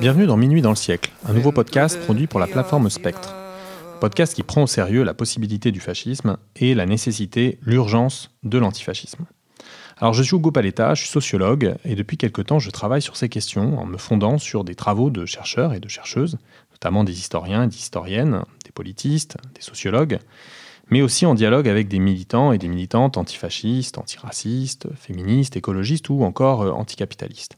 Bienvenue 0.00 0.24
dans 0.26 0.38
Minuit 0.38 0.62
dans 0.62 0.70
le 0.70 0.76
siècle, 0.76 1.10
un 1.28 1.34
nouveau 1.34 1.52
podcast 1.52 2.00
produit 2.00 2.26
pour 2.26 2.40
la 2.40 2.46
plateforme 2.46 2.88
Spectre. 2.88 3.34
Podcast 4.00 4.32
qui 4.32 4.42
prend 4.42 4.62
au 4.62 4.66
sérieux 4.66 5.02
la 5.02 5.12
possibilité 5.12 5.70
du 5.70 5.80
fascisme 5.80 6.38
et 6.56 6.74
la 6.74 6.86
nécessité, 6.86 7.58
l'urgence 7.60 8.30
de 8.44 8.56
l'antifascisme. 8.56 9.26
Alors 9.98 10.14
je 10.14 10.22
suis 10.22 10.34
Hugo 10.36 10.52
Paletta, 10.52 10.94
je 10.94 11.02
suis 11.02 11.10
sociologue 11.10 11.74
et 11.84 11.96
depuis 11.96 12.16
quelque 12.16 12.40
temps 12.40 12.58
je 12.58 12.70
travaille 12.70 13.02
sur 13.02 13.18
ces 13.18 13.28
questions 13.28 13.78
en 13.78 13.84
me 13.84 13.98
fondant 13.98 14.38
sur 14.38 14.64
des 14.64 14.74
travaux 14.74 15.10
de 15.10 15.26
chercheurs 15.26 15.74
et 15.74 15.80
de 15.80 15.88
chercheuses, 15.88 16.38
notamment 16.72 17.04
des 17.04 17.12
historiens 17.12 17.64
et 17.64 17.68
des 17.68 17.76
historiennes, 17.76 18.42
des 18.64 18.72
politistes, 18.72 19.36
des 19.54 19.60
sociologues, 19.60 20.18
mais 20.90 21.02
aussi 21.02 21.26
en 21.26 21.34
dialogue 21.34 21.68
avec 21.68 21.88
des 21.88 21.98
militants 21.98 22.52
et 22.52 22.58
des 22.58 22.68
militantes 22.68 23.16
antifascistes, 23.16 23.98
antiracistes, 23.98 24.88
féministes, 24.96 25.56
écologistes 25.56 26.08
ou 26.10 26.22
encore 26.24 26.62
euh, 26.62 26.70
anticapitalistes. 26.70 27.56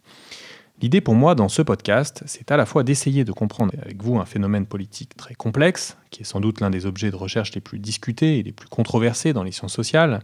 L'idée 0.82 1.00
pour 1.00 1.14
moi 1.14 1.34
dans 1.34 1.48
ce 1.48 1.62
podcast, 1.62 2.22
c'est 2.26 2.50
à 2.50 2.58
la 2.58 2.66
fois 2.66 2.82
d'essayer 2.82 3.24
de 3.24 3.32
comprendre 3.32 3.72
avec 3.80 4.02
vous 4.02 4.18
un 4.18 4.26
phénomène 4.26 4.66
politique 4.66 5.16
très 5.16 5.34
complexe, 5.34 5.96
qui 6.10 6.20
est 6.20 6.26
sans 6.26 6.40
doute 6.40 6.60
l'un 6.60 6.68
des 6.68 6.84
objets 6.84 7.10
de 7.10 7.16
recherche 7.16 7.54
les 7.54 7.62
plus 7.62 7.78
discutés 7.78 8.38
et 8.38 8.42
les 8.42 8.52
plus 8.52 8.68
controversés 8.68 9.32
dans 9.32 9.42
les 9.42 9.52
sciences 9.52 9.72
sociales, 9.72 10.20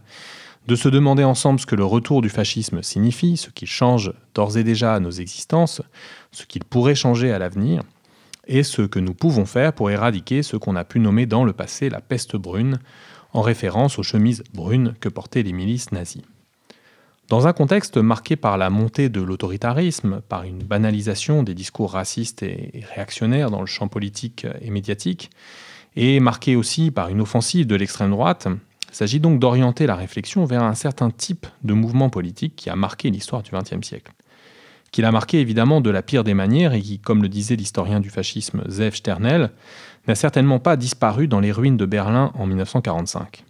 de 0.69 0.77
se 0.77 0.91
demander 0.91 1.25
ensemble 1.25 1.59
ce 1.59 1.65
que 1.65 1.75
le 1.75 1.87
retour 1.87 2.21
du 2.21 2.29
fascisme 2.29 2.83
signifie, 2.83 3.39
ce 3.39 3.49
qu'il 3.49 3.67
change 3.67 4.13
d'ores 4.35 4.59
et 4.59 4.63
déjà 4.63 4.95
à 4.95 5.01
nos 5.01 5.11
existences, 5.11 5.81
ce 6.33 6.45
qu'il 6.45 6.65
pourrait 6.65 6.95
changer 6.95 7.33
à 7.33 7.39
l'avenir, 7.39 7.83
et 8.47 8.63
ce 8.63 8.83
que 8.83 8.99
nous 8.99 9.15
pouvons 9.15 9.47
faire 9.47 9.73
pour 9.73 9.91
éradiquer 9.91 10.43
ce 10.43 10.57
qu'on 10.57 10.77
a 10.77 10.85
pu 10.85 11.01
nommer 11.01 11.27
dans 11.27 11.45
le 11.45 11.53
passé 11.53 11.91
la 11.91 12.01
peste 12.01 12.37
brune, 12.37 12.79
en 13.33 13.41
référence 13.41 13.99
aux 13.99 14.03
chemises 14.03 14.45
brunes 14.53 14.95
que 15.01 15.09
portaient 15.09 15.43
les 15.43 15.53
milices 15.53 15.93
nazies. 15.93 16.25
Dans 17.29 17.47
un 17.47 17.53
contexte 17.53 17.97
marqué 17.97 18.37
par 18.37 18.59
la 18.59 18.69
montée 18.69 19.09
de 19.09 19.23
l'autoritarisme, 19.23 20.21
par 20.29 20.43
une 20.43 20.59
banalisation 20.59 21.43
des 21.43 21.55
discours 21.55 21.93
racistes 21.93 22.43
et 22.43 22.85
réactionnaires 22.95 23.51
dans 23.51 23.61
le 23.61 23.67
champ 23.67 23.89
politique 23.89 24.47
et 24.61 24.71
médiatique, 24.71 25.31
et 25.97 26.21
marqué 26.21 26.57
aussi 26.57 26.91
par 26.91 27.09
une 27.09 27.21
offensive 27.21 27.67
de 27.67 27.75
l'extrême 27.75 28.11
droite, 28.11 28.49
il 28.91 28.95
s'agit 28.95 29.21
donc 29.21 29.39
d'orienter 29.39 29.87
la 29.87 29.95
réflexion 29.95 30.45
vers 30.45 30.63
un 30.63 30.75
certain 30.75 31.11
type 31.11 31.47
de 31.63 31.73
mouvement 31.73 32.11
politique 32.11 32.57
qui 32.57 32.69
a 32.69 32.77
marqué 32.77 33.11
l'histoire 33.11 33.43
du 33.43 33.51
XXe 33.51 33.87
siècle 33.87 34.13
qu'il 34.93 35.07
a 35.07 35.11
marqué 35.11 35.41
évidemment 35.41 35.81
de 35.81 35.91
la 35.91 36.03
pire 36.03 36.23
des 36.23 36.35
manières 36.35 36.75
et 36.75 36.81
qui, 36.81 36.99
comme 36.99 37.23
le 37.23 37.29
disait 37.29 37.57
l'historien 37.57 37.99
du 37.99 38.11
fascisme 38.11 38.63
Zev 38.69 38.95
Sternel, 38.95 39.51
n'a 40.07 40.15
certainement 40.15 40.61
pas 40.61 40.77
disparu 40.77 41.27
dans 41.27 41.41
les 41.41 41.51
ruines 41.51 41.77
de 41.77 41.87
Berlin 41.87 42.31
en 42.35 42.47
1945. 42.47 43.45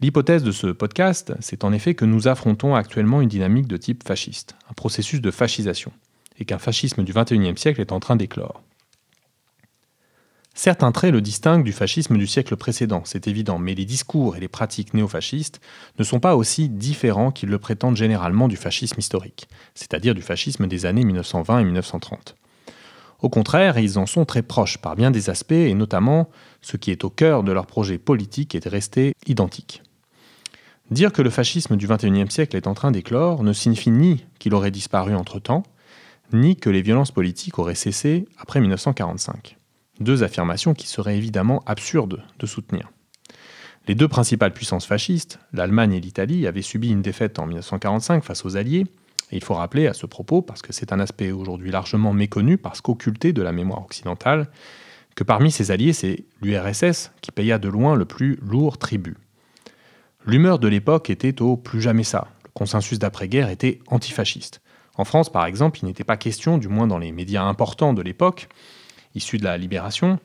L'hypothèse 0.00 0.42
de 0.42 0.50
ce 0.50 0.66
podcast, 0.66 1.34
c'est 1.40 1.62
en 1.62 1.72
effet 1.72 1.94
que 1.94 2.04
nous 2.04 2.26
affrontons 2.26 2.74
actuellement 2.74 3.20
une 3.20 3.28
dynamique 3.28 3.68
de 3.68 3.76
type 3.76 4.06
fasciste, 4.06 4.56
un 4.68 4.72
processus 4.72 5.20
de 5.20 5.30
fascisation, 5.30 5.92
et 6.38 6.44
qu'un 6.44 6.58
fascisme 6.58 7.04
du 7.04 7.12
XXIe 7.12 7.56
siècle 7.56 7.80
est 7.80 7.92
en 7.92 8.00
train 8.00 8.16
d'éclore. 8.16 8.62
Certains 10.54 10.92
traits 10.92 11.12
le 11.12 11.20
distinguent 11.20 11.64
du 11.64 11.72
fascisme 11.72 12.18
du 12.18 12.26
siècle 12.26 12.56
précédent, 12.56 13.02
c'est 13.04 13.28
évident, 13.28 13.58
mais 13.58 13.74
les 13.74 13.84
discours 13.84 14.36
et 14.36 14.40
les 14.40 14.48
pratiques 14.48 14.94
néofascistes 14.94 15.60
ne 15.98 16.04
sont 16.04 16.20
pas 16.20 16.36
aussi 16.36 16.68
différents 16.68 17.30
qu'ils 17.30 17.48
le 17.48 17.58
prétendent 17.58 17.96
généralement 17.96 18.48
du 18.48 18.56
fascisme 18.56 18.98
historique, 18.98 19.48
c'est-à-dire 19.74 20.14
du 20.14 20.22
fascisme 20.22 20.66
des 20.66 20.86
années 20.86 21.04
1920 21.04 21.60
et 21.60 21.64
1930. 21.64 22.34
Au 23.22 23.28
contraire, 23.28 23.78
ils 23.78 23.98
en 23.98 24.06
sont 24.06 24.24
très 24.24 24.42
proches 24.42 24.78
par 24.78 24.96
bien 24.96 25.10
des 25.10 25.30
aspects, 25.30 25.52
et 25.52 25.74
notamment 25.74 26.30
ce 26.62 26.76
qui 26.76 26.90
est 26.90 27.04
au 27.04 27.10
cœur 27.10 27.42
de 27.42 27.52
leur 27.52 27.66
projet 27.66 27.98
politique 27.98 28.54
est 28.54 28.64
de 28.64 28.70
rester 28.70 29.14
identique. 29.26 29.82
Dire 30.90 31.12
que 31.12 31.22
le 31.22 31.30
fascisme 31.30 31.76
du 31.76 31.86
XXIe 31.86 32.30
siècle 32.30 32.56
est 32.56 32.66
en 32.66 32.74
train 32.74 32.90
d'éclore 32.90 33.44
ne 33.44 33.52
signifie 33.52 33.90
ni 33.90 34.24
qu'il 34.38 34.54
aurait 34.54 34.72
disparu 34.72 35.14
entre-temps, 35.14 35.62
ni 36.32 36.56
que 36.56 36.70
les 36.70 36.82
violences 36.82 37.12
politiques 37.12 37.58
auraient 37.58 37.74
cessé 37.74 38.26
après 38.38 38.60
1945. 38.60 39.59
Deux 40.00 40.22
affirmations 40.22 40.74
qui 40.74 40.86
seraient 40.86 41.16
évidemment 41.16 41.62
absurdes 41.66 42.22
de 42.38 42.46
soutenir. 42.46 42.90
Les 43.86 43.94
deux 43.94 44.08
principales 44.08 44.52
puissances 44.52 44.86
fascistes, 44.86 45.38
l'Allemagne 45.52 45.92
et 45.92 46.00
l'Italie, 46.00 46.46
avaient 46.46 46.62
subi 46.62 46.90
une 46.90 47.02
défaite 47.02 47.38
en 47.38 47.46
1945 47.46 48.24
face 48.24 48.44
aux 48.44 48.56
Alliés, 48.56 48.86
et 49.30 49.36
il 49.36 49.44
faut 49.44 49.54
rappeler 49.54 49.86
à 49.86 49.94
ce 49.94 50.06
propos, 50.06 50.42
parce 50.42 50.62
que 50.62 50.72
c'est 50.72 50.92
un 50.92 51.00
aspect 51.00 51.30
aujourd'hui 51.32 51.70
largement 51.70 52.12
méconnu, 52.12 52.56
parce 52.58 52.80
qu'occulté 52.80 53.32
de 53.32 53.42
la 53.42 53.52
mémoire 53.52 53.82
occidentale, 53.82 54.48
que 55.14 55.24
parmi 55.24 55.50
ces 55.50 55.70
alliés, 55.70 55.92
c'est 55.92 56.24
l'URSS 56.40 57.12
qui 57.20 57.30
paya 57.30 57.58
de 57.58 57.68
loin 57.68 57.94
le 57.94 58.04
plus 58.04 58.38
lourd 58.42 58.78
tribut. 58.78 59.18
L'humeur 60.26 60.58
de 60.58 60.68
l'époque 60.68 61.10
était 61.10 61.42
au 61.42 61.56
plus 61.56 61.80
jamais 61.80 62.04
ça. 62.04 62.28
Le 62.44 62.50
consensus 62.54 62.98
d'après-guerre 62.98 63.50
était 63.50 63.80
antifasciste. 63.88 64.60
En 64.96 65.04
France, 65.04 65.30
par 65.30 65.46
exemple, 65.46 65.80
il 65.82 65.86
n'était 65.86 66.04
pas 66.04 66.16
question, 66.16 66.58
du 66.58 66.68
moins 66.68 66.86
dans 66.86 66.98
les 66.98 67.12
médias 67.12 67.42
importants 67.42 67.92
de 67.92 68.02
l'époque, 68.02 68.48
issus 69.14 69.38
de 69.38 69.44
la 69.44 69.58
libération 69.58 70.18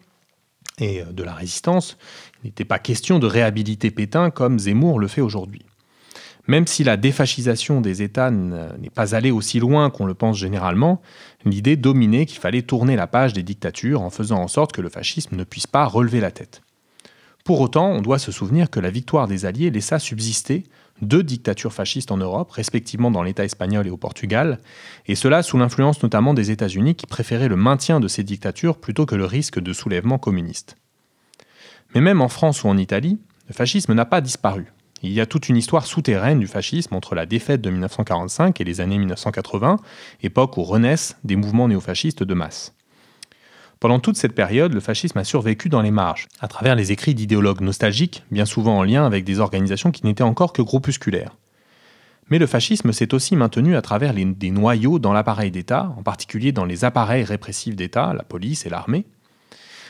et 0.79 1.03
de 1.03 1.23
la 1.23 1.33
résistance, 1.33 1.97
il 2.43 2.47
n'était 2.47 2.65
pas 2.65 2.79
question 2.79 3.19
de 3.19 3.27
réhabiliter 3.27 3.91
Pétain 3.91 4.29
comme 4.29 4.59
Zemmour 4.59 4.99
le 4.99 5.07
fait 5.07 5.21
aujourd'hui. 5.21 5.65
Même 6.47 6.67
si 6.67 6.83
la 6.83 6.95
défascisation 6.95 7.81
des 7.81 8.03
États 8.03 8.29
n'est 8.29 8.89
pas 8.93 9.15
allée 9.15 9.31
aussi 9.31 9.59
loin 9.59 9.89
qu'on 9.89 10.05
le 10.05 10.13
pense 10.13 10.37
généralement, 10.37 11.01
l'idée 11.43 11.75
dominait 11.75 12.25
qu'il 12.25 12.39
fallait 12.39 12.61
tourner 12.61 12.95
la 12.95 13.07
page 13.07 13.33
des 13.33 13.41
dictatures 13.41 14.01
en 14.01 14.11
faisant 14.11 14.37
en 14.39 14.47
sorte 14.47 14.71
que 14.71 14.81
le 14.81 14.89
fascisme 14.89 15.35
ne 15.35 15.43
puisse 15.43 15.65
pas 15.65 15.85
relever 15.85 16.19
la 16.19 16.31
tête. 16.31 16.61
Pour 17.43 17.61
autant, 17.61 17.89
on 17.89 18.01
doit 18.01 18.19
se 18.19 18.31
souvenir 18.31 18.69
que 18.69 18.79
la 18.79 18.91
victoire 18.91 19.27
des 19.27 19.45
Alliés 19.45 19.71
laissa 19.71 19.97
subsister 19.97 20.63
deux 21.01 21.23
dictatures 21.23 21.73
fascistes 21.73 22.11
en 22.11 22.17
Europe, 22.17 22.51
respectivement 22.51 23.11
dans 23.11 23.23
l'État 23.23 23.43
espagnol 23.43 23.87
et 23.87 23.89
au 23.89 23.97
Portugal, 23.97 24.59
et 25.07 25.15
cela 25.15 25.43
sous 25.43 25.57
l'influence 25.57 26.01
notamment 26.03 26.33
des 26.33 26.51
États-Unis 26.51 26.95
qui 26.95 27.05
préféraient 27.05 27.49
le 27.49 27.55
maintien 27.55 27.99
de 27.99 28.07
ces 28.07 28.23
dictatures 28.23 28.77
plutôt 28.77 29.05
que 29.05 29.15
le 29.15 29.25
risque 29.25 29.59
de 29.59 29.73
soulèvement 29.73 30.17
communiste. 30.17 30.77
Mais 31.93 32.01
même 32.01 32.21
en 32.21 32.29
France 32.29 32.63
ou 32.63 32.67
en 32.67 32.77
Italie, 32.77 33.19
le 33.47 33.53
fascisme 33.53 33.93
n'a 33.93 34.05
pas 34.05 34.21
disparu. 34.21 34.71
Il 35.03 35.11
y 35.11 35.21
a 35.21 35.25
toute 35.25 35.49
une 35.49 35.57
histoire 35.57 35.85
souterraine 35.85 36.39
du 36.39 36.47
fascisme 36.47 36.95
entre 36.95 37.13
la 37.13 37.25
défaite 37.25 37.61
de 37.61 37.69
1945 37.69 38.59
et 38.59 38.63
les 38.63 38.81
années 38.81 38.97
1980, 38.97 39.77
époque 40.23 40.57
où 40.57 40.63
renaissent 40.63 41.17
des 41.23 41.35
mouvements 41.35 41.67
néofascistes 41.67 42.23
de 42.23 42.33
masse. 42.33 42.73
Pendant 43.85 43.99
toute 43.99 44.17
cette 44.17 44.33
période, 44.33 44.73
le 44.73 44.79
fascisme 44.79 45.19
a 45.19 45.23
survécu 45.23 45.69
dans 45.69 45.83
les 45.83 45.91
marges, 45.91 46.27
à 46.39 46.47
travers 46.47 46.73
les 46.73 46.91
écrits 46.91 47.13
d'idéologues 47.13 47.61
nostalgiques, 47.61 48.23
bien 48.31 48.45
souvent 48.45 48.79
en 48.79 48.83
lien 48.83 49.05
avec 49.05 49.23
des 49.23 49.39
organisations 49.39 49.91
qui 49.91 50.03
n'étaient 50.07 50.23
encore 50.23 50.53
que 50.53 50.63
groupusculaires. 50.63 51.35
Mais 52.31 52.39
le 52.39 52.47
fascisme 52.47 52.91
s'est 52.93 53.13
aussi 53.13 53.35
maintenu 53.35 53.75
à 53.75 53.83
travers 53.83 54.15
des 54.15 54.49
noyaux 54.49 54.97
dans 54.97 55.13
l'appareil 55.13 55.51
d'État, 55.51 55.93
en 55.99 56.01
particulier 56.01 56.51
dans 56.51 56.65
les 56.65 56.83
appareils 56.83 57.23
répressifs 57.23 57.75
d'État, 57.75 58.15
la 58.17 58.23
police 58.23 58.65
et 58.65 58.69
l'armée. 58.69 59.05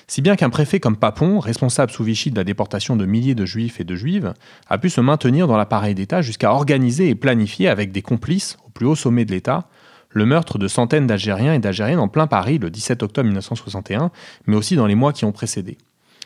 Si 0.08 0.22
bien 0.22 0.36
qu'un 0.36 0.50
préfet 0.50 0.82
comme 0.82 0.98
Papon, 0.98 1.40
responsable 1.40 1.90
sous 1.90 2.04
Vichy 2.04 2.32
de 2.32 2.36
la 2.36 2.44
déportation 2.44 2.98
de 2.98 3.06
milliers 3.06 3.34
de 3.34 3.46
juifs 3.46 3.80
et 3.80 3.86
de 3.86 3.96
juives, 3.96 4.34
a 4.68 4.78
pu 4.78 4.90
se 4.90 5.00
maintenir 5.00 5.48
dans 5.48 5.56
l'appareil 5.56 5.96
d'État 5.96 6.22
jusqu'à 6.22 6.52
organiser 6.52 7.08
et 7.08 7.16
planifier 7.16 7.70
avec 7.70 7.94
des 7.94 8.02
complices 8.02 8.58
au 8.68 8.70
plus 8.72 8.88
haut 8.88 8.96
sommet 8.96 9.24
de 9.24 9.32
l'État 9.32 9.70
le 10.16 10.26
meurtre 10.26 10.58
de 10.58 10.70
centaines 10.70 11.08
d'Algériens 11.08 11.54
et 11.54 11.60
d'Algériennes 11.60 12.00
en 12.00 12.08
plein 12.08 12.26
Paris 12.26 12.58
le 12.58 12.70
17 12.70 13.04
octobre 13.04 13.26
1961, 13.28 14.12
mais 14.48 14.56
aussi 14.56 14.78
dans 14.78 14.88
les 14.88 14.96
mois 14.96 15.12
qui 15.12 15.26
ont 15.26 15.34
précédé. 15.34 15.78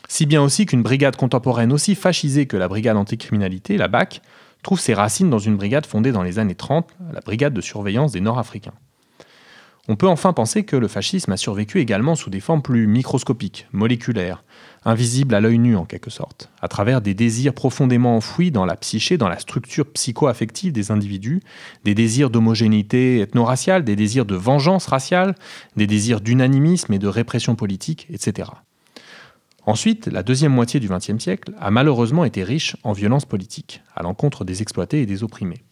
Si 0.08 0.26
bien 0.26 0.40
aussi 0.42 0.64
qu'une 0.64 0.82
brigade 0.82 1.16
contemporaine 1.16 1.72
aussi 1.72 1.96
fascisée 1.96 2.46
que 2.46 2.56
la 2.56 2.68
brigade 2.68 2.96
anticriminalité, 2.96 3.76
la 3.76 3.88
BAC, 3.88 4.22
trouve 4.62 4.78
ses 4.78 4.94
racines 4.94 5.28
dans 5.28 5.40
une 5.40 5.56
brigade 5.56 5.86
fondée 5.86 6.12
dans 6.12 6.22
les 6.22 6.38
années 6.38 6.54
30, 6.54 6.88
la 7.12 7.20
brigade 7.20 7.52
de 7.52 7.60
surveillance 7.60 8.12
des 8.12 8.20
Nord-Africains. 8.20 8.74
On 9.88 9.96
peut 9.96 10.06
enfin 10.06 10.32
penser 10.32 10.62
que 10.62 10.76
le 10.76 10.86
fascisme 10.86 11.32
a 11.32 11.36
survécu 11.36 11.80
également 11.80 12.14
sous 12.14 12.30
des 12.30 12.38
formes 12.38 12.62
plus 12.62 12.86
microscopiques, 12.86 13.66
moléculaires, 13.72 14.44
invisibles 14.84 15.34
à 15.34 15.40
l'œil 15.40 15.58
nu 15.58 15.76
en 15.76 15.84
quelque 15.84 16.10
sorte, 16.10 16.50
à 16.60 16.68
travers 16.68 17.00
des 17.00 17.14
désirs 17.14 17.54
profondément 17.54 18.16
enfouis 18.16 18.50
dans 18.50 18.64
la 18.64 18.76
psyché, 18.76 19.18
dans 19.18 19.28
la 19.28 19.38
structure 19.38 19.86
psycho-affective 19.86 20.72
des 20.72 20.90
individus, 20.90 21.40
des 21.84 21.94
désirs 21.94 22.30
d'homogénéité 22.30 23.20
ethno-raciale, 23.20 23.84
des 23.84 23.96
désirs 23.96 24.26
de 24.26 24.34
vengeance 24.34 24.86
raciale, 24.86 25.34
des 25.76 25.86
désirs 25.86 26.20
d'unanimisme 26.20 26.92
et 26.92 26.98
de 26.98 27.08
répression 27.08 27.56
politique, 27.56 28.06
etc. 28.10 28.50
Ensuite, 29.66 30.06
la 30.06 30.22
deuxième 30.22 30.52
moitié 30.52 30.80
du 30.80 30.88
XXe 30.88 31.22
siècle 31.22 31.52
a 31.58 31.70
malheureusement 31.70 32.24
été 32.24 32.42
riche 32.42 32.76
en 32.82 32.92
violences 32.92 33.26
politiques, 33.26 33.82
à 33.94 34.02
l'encontre 34.02 34.44
des 34.44 34.62
exploités 34.62 35.02
et 35.02 35.06
des 35.06 35.22
opprimés. 35.22 35.62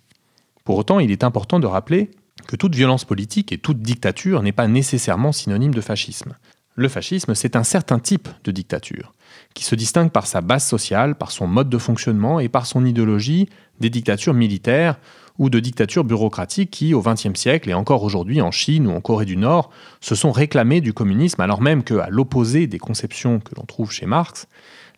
Pour 0.64 0.76
autant, 0.76 1.00
il 1.00 1.10
est 1.10 1.24
important 1.24 1.58
de 1.60 1.66
rappeler 1.66 2.10
que 2.46 2.56
toute 2.56 2.74
violence 2.74 3.04
politique 3.04 3.52
et 3.52 3.58
toute 3.58 3.80
dictature 3.80 4.42
n'est 4.42 4.52
pas 4.52 4.68
nécessairement 4.68 5.32
synonyme 5.32 5.74
de 5.74 5.80
fascisme. 5.80 6.36
Le 6.78 6.86
fascisme, 6.86 7.34
c'est 7.34 7.56
un 7.56 7.64
certain 7.64 7.98
type 7.98 8.28
de 8.44 8.52
dictature, 8.52 9.12
qui 9.52 9.64
se 9.64 9.74
distingue 9.74 10.12
par 10.12 10.28
sa 10.28 10.40
base 10.40 10.64
sociale, 10.64 11.16
par 11.16 11.32
son 11.32 11.48
mode 11.48 11.68
de 11.68 11.76
fonctionnement 11.76 12.38
et 12.38 12.48
par 12.48 12.66
son 12.66 12.84
idéologie 12.84 13.48
des 13.80 13.90
dictatures 13.90 14.32
militaires 14.32 15.00
ou 15.38 15.50
de 15.50 15.58
dictatures 15.58 16.04
bureaucratiques 16.04 16.70
qui, 16.70 16.94
au 16.94 17.02
XXe 17.02 17.34
siècle 17.34 17.68
et 17.68 17.74
encore 17.74 18.04
aujourd'hui 18.04 18.40
en 18.40 18.52
Chine 18.52 18.86
ou 18.86 18.92
en 18.92 19.00
Corée 19.00 19.24
du 19.24 19.36
Nord, 19.36 19.70
se 20.00 20.14
sont 20.14 20.30
réclamées 20.30 20.80
du 20.80 20.92
communisme 20.92 21.40
alors 21.40 21.60
même 21.60 21.82
qu'à 21.82 22.06
l'opposé 22.10 22.68
des 22.68 22.78
conceptions 22.78 23.40
que 23.40 23.56
l'on 23.56 23.64
trouve 23.64 23.90
chez 23.90 24.06
Marx, 24.06 24.46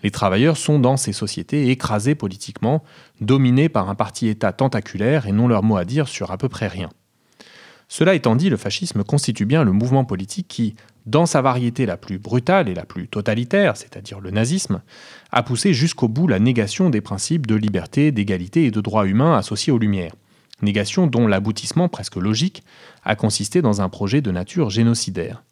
les 0.03 0.11
travailleurs 0.11 0.59
sont 0.59 0.81
dans 0.81 0.99
ces 0.99 1.15
sociétés 1.15 1.71
écrasés 1.71 2.15
politiquement, 2.15 2.85
dominés 3.23 3.71
par 3.71 3.89
un 3.89 3.95
parti-État 3.95 4.53
tentaculaire 4.53 5.27
et 5.27 5.33
n'ont 5.33 5.49
leur 5.49 5.63
mot 5.63 5.79
à 5.79 5.87
dire 5.87 6.09
sur 6.09 6.31
à 6.31 6.37
peu 6.37 6.51
près 6.51 6.69
rien. 6.69 6.91
Cela 7.93 8.15
étant 8.15 8.37
dit, 8.37 8.51
le 8.51 8.57
fascisme 8.57 9.03
constitue 9.03 9.47
bien 9.47 9.65
le 9.65 9.73
mouvement 9.73 10.05
politique 10.05 10.47
qui, 10.47 10.77
dans 11.11 11.27
sa 11.27 11.43
variété 11.43 11.85
la 11.85 11.97
plus 11.97 12.19
brutale 12.19 12.69
et 12.69 12.75
la 12.75 12.85
plus 12.85 13.09
totalitaire, 13.09 13.77
c'est-à-dire 13.77 14.21
le 14.21 14.31
nazisme, 14.31 14.81
a 15.33 15.43
poussé 15.43 15.75
jusqu'au 15.75 16.09
bout 16.09 16.29
la 16.29 16.39
négation 16.39 16.89
des 16.89 17.01
principes 17.01 17.47
de 17.47 17.57
liberté, 17.57 18.13
d'égalité 18.13 18.65
et 18.65 18.71
de 18.71 18.81
droits 18.81 19.07
humains 19.07 19.37
associés 19.37 19.73
aux 19.73 19.79
Lumières. 19.79 20.15
Négation 20.63 21.07
dont 21.07 21.27
l'aboutissement 21.27 21.89
presque 21.89 22.17
logique 22.17 22.63
a 23.05 23.17
consisté 23.17 23.63
dans 23.63 23.83
un 23.83 23.89
projet 23.89 24.21
de 24.21 24.31
nature 24.31 24.71
génocidaire. 24.71 25.43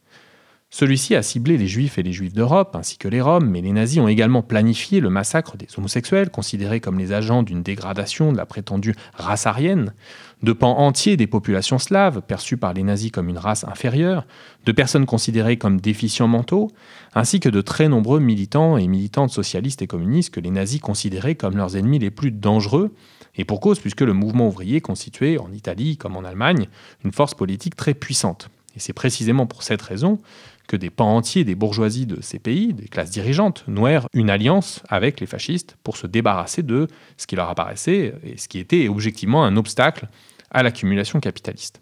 Celui-ci 0.70 1.14
a 1.14 1.22
ciblé 1.22 1.56
les 1.56 1.66
juifs 1.66 1.96
et 1.96 2.02
les 2.02 2.12
juifs 2.12 2.34
d'Europe, 2.34 2.76
ainsi 2.76 2.98
que 2.98 3.08
les 3.08 3.22
Roms, 3.22 3.48
mais 3.48 3.62
les 3.62 3.72
nazis 3.72 4.00
ont 4.00 4.08
également 4.08 4.42
planifié 4.42 5.00
le 5.00 5.08
massacre 5.08 5.56
des 5.56 5.66
homosexuels, 5.78 6.28
considérés 6.28 6.80
comme 6.80 6.98
les 6.98 7.12
agents 7.12 7.42
d'une 7.42 7.62
dégradation 7.62 8.32
de 8.32 8.36
la 8.36 8.44
prétendue 8.44 8.94
race 9.14 9.46
aryenne, 9.46 9.94
de 10.42 10.52
pans 10.52 10.78
entiers 10.78 11.16
des 11.16 11.26
populations 11.26 11.78
slaves, 11.78 12.20
perçues 12.20 12.58
par 12.58 12.74
les 12.74 12.82
nazis 12.82 13.10
comme 13.10 13.30
une 13.30 13.38
race 13.38 13.64
inférieure, 13.64 14.26
de 14.66 14.72
personnes 14.72 15.06
considérées 15.06 15.56
comme 15.56 15.80
déficients 15.80 16.28
mentaux, 16.28 16.70
ainsi 17.14 17.40
que 17.40 17.48
de 17.48 17.62
très 17.62 17.88
nombreux 17.88 18.20
militants 18.20 18.76
et 18.76 18.88
militantes 18.88 19.30
socialistes 19.30 19.80
et 19.80 19.86
communistes 19.86 20.34
que 20.34 20.40
les 20.40 20.50
nazis 20.50 20.82
considéraient 20.82 21.34
comme 21.34 21.56
leurs 21.56 21.78
ennemis 21.78 21.98
les 21.98 22.10
plus 22.10 22.30
dangereux, 22.30 22.94
et 23.36 23.46
pour 23.46 23.60
cause 23.60 23.80
puisque 23.80 24.02
le 24.02 24.12
mouvement 24.12 24.48
ouvrier 24.48 24.82
constituait, 24.82 25.38
en 25.38 25.50
Italie 25.50 25.96
comme 25.96 26.16
en 26.16 26.24
Allemagne, 26.24 26.68
une 27.04 27.12
force 27.12 27.32
politique 27.32 27.74
très 27.74 27.94
puissante. 27.94 28.50
Et 28.78 28.80
c'est 28.80 28.92
précisément 28.92 29.46
pour 29.46 29.64
cette 29.64 29.82
raison 29.82 30.20
que 30.68 30.76
des 30.76 30.88
pans 30.88 31.16
entiers 31.16 31.42
des 31.42 31.56
bourgeoisies 31.56 32.06
de 32.06 32.22
ces 32.22 32.38
pays, 32.38 32.72
des 32.72 32.86
classes 32.86 33.10
dirigeantes, 33.10 33.64
nouèrent 33.66 34.06
une 34.12 34.30
alliance 34.30 34.84
avec 34.88 35.18
les 35.18 35.26
fascistes 35.26 35.76
pour 35.82 35.96
se 35.96 36.06
débarrasser 36.06 36.62
de 36.62 36.86
ce 37.16 37.26
qui 37.26 37.34
leur 37.34 37.48
apparaissait 37.48 38.14
et 38.22 38.36
ce 38.38 38.46
qui 38.46 38.60
était 38.60 38.86
objectivement 38.86 39.44
un 39.44 39.56
obstacle 39.56 40.06
à 40.52 40.62
l'accumulation 40.62 41.18
capitaliste. 41.18 41.80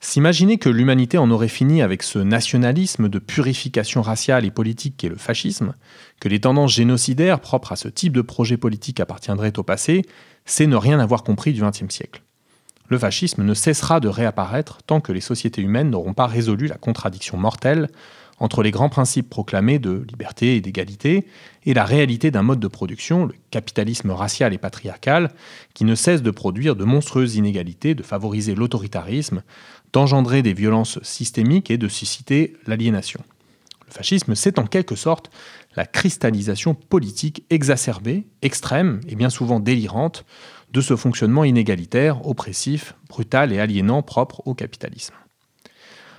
S'imaginer 0.00 0.58
que 0.58 0.68
l'humanité 0.68 1.16
en 1.16 1.30
aurait 1.30 1.48
fini 1.48 1.80
avec 1.80 2.02
ce 2.02 2.18
nationalisme 2.18 3.08
de 3.08 3.18
purification 3.18 4.02
raciale 4.02 4.44
et 4.44 4.50
politique 4.50 4.98
qu'est 4.98 5.08
le 5.08 5.16
fascisme, 5.16 5.72
que 6.20 6.28
les 6.28 6.40
tendances 6.40 6.74
génocidaires 6.74 7.40
propres 7.40 7.72
à 7.72 7.76
ce 7.76 7.88
type 7.88 8.12
de 8.12 8.20
projet 8.20 8.58
politique 8.58 9.00
appartiendraient 9.00 9.58
au 9.58 9.62
passé, 9.62 10.02
c'est 10.44 10.66
ne 10.66 10.76
rien 10.76 11.00
avoir 11.00 11.24
compris 11.24 11.54
du 11.54 11.62
XXe 11.62 11.88
siècle 11.88 12.22
le 12.88 12.98
fascisme 12.98 13.44
ne 13.44 13.54
cessera 13.54 14.00
de 14.00 14.08
réapparaître 14.08 14.78
tant 14.86 15.00
que 15.00 15.12
les 15.12 15.20
sociétés 15.20 15.62
humaines 15.62 15.90
n'auront 15.90 16.14
pas 16.14 16.26
résolu 16.26 16.66
la 16.66 16.76
contradiction 16.76 17.36
mortelle 17.36 17.88
entre 18.40 18.62
les 18.62 18.70
grands 18.70 18.88
principes 18.88 19.28
proclamés 19.28 19.78
de 19.78 20.04
liberté 20.08 20.56
et 20.56 20.60
d'égalité 20.60 21.26
et 21.64 21.74
la 21.74 21.84
réalité 21.84 22.30
d'un 22.30 22.42
mode 22.42 22.60
de 22.60 22.68
production, 22.68 23.26
le 23.26 23.34
capitalisme 23.50 24.10
racial 24.10 24.54
et 24.54 24.58
patriarcal, 24.58 25.30
qui 25.74 25.84
ne 25.84 25.94
cesse 25.94 26.22
de 26.22 26.30
produire 26.30 26.76
de 26.76 26.84
monstrueuses 26.84 27.36
inégalités, 27.36 27.94
de 27.94 28.02
favoriser 28.02 28.54
l'autoritarisme, 28.54 29.42
d'engendrer 29.92 30.42
des 30.42 30.52
violences 30.52 31.02
systémiques 31.02 31.70
et 31.70 31.78
de 31.78 31.88
susciter 31.88 32.56
l'aliénation. 32.66 33.20
Le 33.88 33.94
fascisme, 33.94 34.34
c'est 34.34 34.58
en 34.58 34.66
quelque 34.66 34.94
sorte 34.94 35.30
la 35.76 35.86
cristallisation 35.86 36.74
politique 36.74 37.44
exacerbée, 37.50 38.26
extrême 38.42 39.00
et 39.08 39.14
bien 39.14 39.30
souvent 39.30 39.60
délirante 39.60 40.24
de 40.72 40.80
ce 40.80 40.96
fonctionnement 40.96 41.44
inégalitaire, 41.44 42.26
oppressif, 42.26 42.94
brutal 43.08 43.52
et 43.52 43.60
aliénant 43.60 44.02
propre 44.02 44.42
au 44.46 44.54
capitalisme. 44.54 45.14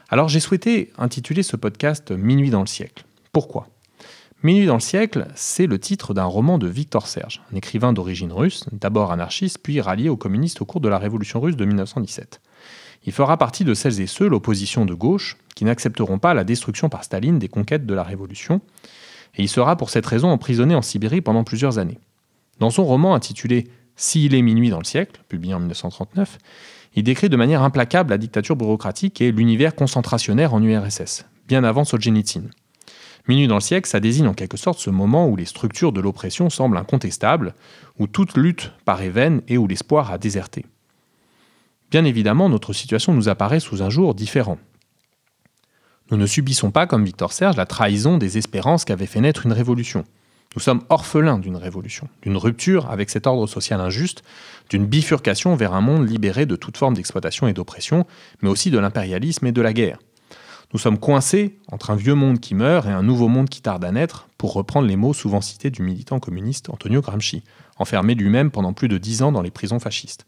Alors 0.09 0.27
j'ai 0.27 0.39
souhaité 0.39 0.91
intituler 0.97 1.43
ce 1.43 1.55
podcast 1.55 2.11
Minuit 2.11 2.49
dans 2.49 2.61
le 2.61 2.67
siècle. 2.67 3.05
Pourquoi? 3.31 3.67
Minuit 4.41 4.65
dans 4.65 4.75
le 4.75 4.79
siècle, 4.79 5.27
c'est 5.35 5.67
le 5.67 5.77
titre 5.77 6.13
d'un 6.13 6.23
roman 6.23 6.57
de 6.57 6.67
Victor 6.67 7.07
Serge, 7.07 7.43
un 7.51 7.55
écrivain 7.55 7.93
d'origine 7.93 8.31
russe, 8.31 8.65
d'abord 8.71 9.11
anarchiste 9.11 9.59
puis 9.61 9.81
rallié 9.81 10.09
aux 10.09 10.17
communistes 10.17 10.61
au 10.61 10.65
cours 10.65 10.81
de 10.81 10.89
la 10.89 10.97
Révolution 10.97 11.41
russe 11.41 11.57
de 11.57 11.65
1917. 11.65 12.41
Il 13.05 13.13
fera 13.13 13.37
partie 13.37 13.63
de 13.63 13.73
celles 13.73 14.01
et 14.01 14.07
ceux, 14.07 14.27
l'opposition 14.27 14.85
de 14.85 14.93
gauche, 14.93 15.37
qui 15.55 15.65
n'accepteront 15.65 16.19
pas 16.19 16.33
la 16.33 16.43
destruction 16.43 16.89
par 16.89 17.03
Staline 17.03 17.39
des 17.39 17.47
conquêtes 17.47 17.85
de 17.85 17.93
la 17.93 18.03
Révolution, 18.03 18.61
et 19.35 19.43
il 19.43 19.49
sera 19.49 19.75
pour 19.75 19.89
cette 19.89 20.05
raison 20.05 20.29
emprisonné 20.29 20.75
en 20.75 20.81
Sibérie 20.81 21.21
pendant 21.21 21.43
plusieurs 21.43 21.77
années. 21.77 21.99
Dans 22.59 22.69
son 22.69 22.83
roman 22.83 23.15
intitulé 23.15 23.67
s'il 23.95 24.33
est 24.33 24.41
minuit 24.41 24.69
dans 24.69 24.79
le 24.79 24.85
siècle, 24.85 25.21
publié 25.27 25.53
en 25.53 25.59
1939, 25.59 26.37
il 26.95 27.03
décrit 27.03 27.29
de 27.29 27.37
manière 27.37 27.63
implacable 27.63 28.09
la 28.09 28.17
dictature 28.17 28.55
bureaucratique 28.55 29.21
et 29.21 29.31
l'univers 29.31 29.75
concentrationnaire 29.75 30.53
en 30.53 30.63
URSS, 30.63 31.25
bien 31.47 31.63
avant 31.63 31.83
Solzhenitsyn. 31.83 32.49
Minuit 33.27 33.47
dans 33.47 33.55
le 33.55 33.61
siècle, 33.61 33.87
ça 33.87 33.99
désigne 33.99 34.27
en 34.27 34.33
quelque 34.33 34.57
sorte 34.57 34.79
ce 34.79 34.89
moment 34.89 35.27
où 35.27 35.35
les 35.35 35.45
structures 35.45 35.91
de 35.91 36.01
l'oppression 36.01 36.49
semblent 36.49 36.77
incontestables, 36.77 37.53
où 37.99 38.07
toute 38.07 38.35
lutte 38.37 38.71
paraît 38.85 39.09
vaine 39.09 39.41
et 39.47 39.57
où 39.57 39.67
l'espoir 39.67 40.11
a 40.11 40.17
déserté. 40.17 40.65
Bien 41.91 42.05
évidemment, 42.05 42.49
notre 42.49 42.73
situation 42.73 43.13
nous 43.13 43.29
apparaît 43.29 43.59
sous 43.59 43.81
un 43.81 43.89
jour 43.89 44.13
différent. 44.13 44.59
Nous 46.11 46.17
ne 46.17 46.25
subissons 46.25 46.71
pas, 46.71 46.87
comme 46.87 47.05
Victor 47.05 47.33
Serge, 47.33 47.55
la 47.55 47.65
trahison 47.65 48.17
des 48.17 48.37
espérances 48.37 48.85
qu'avait 48.85 49.05
fait 49.05 49.21
naître 49.21 49.45
une 49.45 49.53
révolution. 49.53 50.05
Nous 50.55 50.61
sommes 50.61 50.83
orphelins 50.89 51.37
d'une 51.37 51.55
révolution, 51.55 52.09
d'une 52.23 52.37
rupture 52.37 52.89
avec 52.89 53.11
cet 53.11 53.27
ordre 53.27 53.45
social 53.45 53.79
injuste, 53.81 54.23
d'une 54.69 54.87
bifurcation 54.87 55.55
vers 55.55 55.73
un 55.73 55.81
monde 55.81 56.09
libéré 56.09 56.47
de 56.47 56.55
toute 56.55 56.77
forme 56.77 56.95
d'exploitation 56.95 57.47
et 57.47 57.53
d'oppression, 57.53 58.07
mais 58.41 58.49
aussi 58.49 58.71
de 58.71 58.79
l'impérialisme 58.79 59.45
et 59.45 59.51
de 59.51 59.61
la 59.61 59.73
guerre. 59.73 59.99
Nous 60.73 60.79
sommes 60.79 60.99
coincés 60.99 61.57
entre 61.71 61.91
un 61.91 61.95
vieux 61.95 62.15
monde 62.15 62.39
qui 62.39 62.55
meurt 62.55 62.87
et 62.87 62.91
un 62.91 63.03
nouveau 63.03 63.27
monde 63.27 63.49
qui 63.49 63.61
tarde 63.61 63.85
à 63.85 63.91
naître, 63.91 64.27
pour 64.37 64.53
reprendre 64.53 64.87
les 64.87 64.95
mots 64.95 65.13
souvent 65.13 65.41
cités 65.41 65.69
du 65.69 65.83
militant 65.83 66.19
communiste 66.19 66.69
Antonio 66.69 67.01
Gramsci, 67.01 67.43
enfermé 67.77 68.15
lui-même 68.15 68.49
pendant 68.51 68.73
plus 68.73 68.87
de 68.87 68.97
dix 68.97 69.21
ans 69.21 69.31
dans 69.31 69.41
les 69.41 69.51
prisons 69.51 69.79
fascistes. 69.79 70.25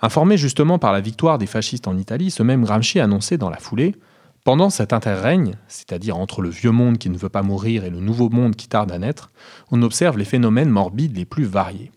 Informé 0.00 0.36
justement 0.36 0.78
par 0.78 0.92
la 0.92 1.00
victoire 1.00 1.38
des 1.38 1.46
fascistes 1.46 1.88
en 1.88 1.98
Italie, 1.98 2.30
ce 2.30 2.42
même 2.42 2.64
Gramsci 2.64 3.00
annonçait 3.00 3.38
dans 3.38 3.50
la 3.50 3.58
foulée 3.58 3.96
pendant 4.44 4.70
cet 4.70 4.92
interrègne, 4.92 5.56
c'est-à-dire 5.66 6.16
entre 6.16 6.40
le 6.40 6.48
vieux 6.48 6.70
monde 6.70 6.96
qui 6.96 7.10
ne 7.10 7.18
veut 7.18 7.28
pas 7.28 7.42
mourir 7.42 7.84
et 7.84 7.90
le 7.90 8.00
nouveau 8.00 8.30
monde 8.30 8.56
qui 8.56 8.68
tarde 8.68 8.92
à 8.92 8.98
naître, 8.98 9.30
on 9.70 9.82
observe 9.82 10.16
les 10.16 10.24
phénomènes 10.24 10.70
morbides 10.70 11.16
les 11.16 11.24
plus 11.24 11.44
variés. 11.44 11.90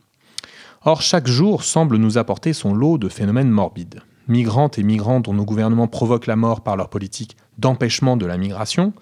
Or, 0.84 1.02
chaque 1.02 1.28
jour 1.28 1.64
semble 1.64 1.98
nous 1.98 2.18
apporter 2.18 2.54
son 2.54 2.74
lot 2.74 2.98
de 2.98 3.08
phénomènes 3.08 3.52
morbides. 3.52 4.02
Migrantes 4.28 4.80
et 4.80 4.84
migrants 4.84 5.20
dont 5.20 5.34
nos 5.34 5.46
gouvernements 5.46 5.88
provoquent 5.88 6.28
la 6.28 6.36
mort 6.36 6.62
par 6.62 6.76
leur 6.76 6.90
politique 6.90 7.38
d'empêchement 7.58 8.18
de 8.18 8.26
la 8.26 8.38
migration, 8.38 8.94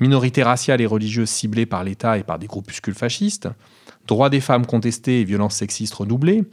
minorités 0.00 0.44
raciales 0.44 0.80
et 0.80 0.86
religieuses 0.86 1.30
ciblées 1.30 1.66
par 1.66 1.82
l'État 1.82 2.16
et 2.16 2.22
par 2.22 2.38
des 2.38 2.46
groupuscules 2.46 2.94
fascistes, 2.94 3.48
droits 4.06 4.30
des 4.30 4.40
femmes 4.40 4.64
contestés 4.66 5.20
et 5.20 5.24
violences 5.24 5.56
sexistes 5.56 5.94
redoublées, 5.94 6.44